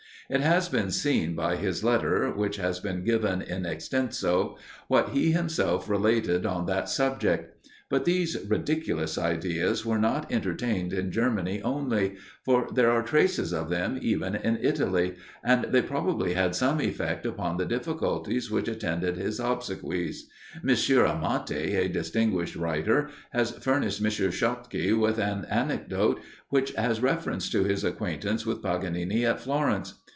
[0.29, 5.33] It has been seen by his letter, which has been given in extenso, what he
[5.33, 7.67] himself related on that subject.
[7.89, 13.69] But these ridiculous ideas were not entertained in Germany only, for there are traces of
[13.69, 19.17] them even in Italy, and they probably had some effect upon the difficulties which attended
[19.17, 20.29] his obsequies.
[20.65, 20.69] M.
[20.69, 24.09] Amati, a distinguished writer, has furnished M.
[24.09, 29.95] Schottky with an anecdote which has reference to his acquaintance with Paganini at Florence.